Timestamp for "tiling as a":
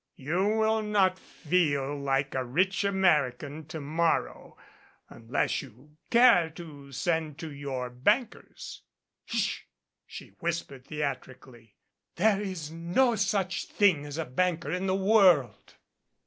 13.77-14.25